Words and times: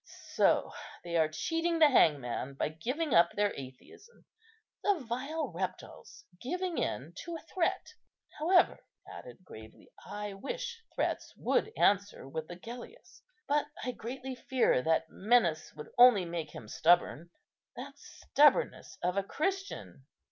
So 0.33 0.73
they 1.03 1.15
are 1.15 1.29
cheating 1.29 1.77
the 1.77 1.91
hangman 1.91 2.55
by 2.55 2.69
giving 2.69 3.13
up 3.13 3.33
their 3.35 3.53
atheism, 3.55 4.25
the 4.81 4.95
vile 5.01 5.51
reptiles, 5.53 6.25
giving 6.41 6.79
in 6.79 7.13
to 7.17 7.35
a 7.35 7.41
threat. 7.53 7.93
However," 8.39 8.79
he 9.05 9.11
added 9.13 9.43
gravely, 9.45 9.91
"I 10.03 10.33
wish 10.33 10.81
threats 10.95 11.31
would 11.37 11.71
answer 11.77 12.27
with 12.27 12.49
Agellius; 12.49 13.21
but 13.47 13.67
I 13.83 13.91
greatly 13.91 14.33
fear 14.33 14.81
that 14.81 15.07
menace 15.11 15.71
would 15.75 15.91
only 15.99 16.25
make 16.25 16.49
him 16.55 16.67
stubborn. 16.67 17.29
That 17.75 17.99
stubbornness 17.99 18.97
of 19.03 19.17
a 19.17 19.23
Christian! 19.23 20.07